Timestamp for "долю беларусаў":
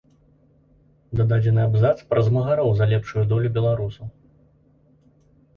3.35-4.11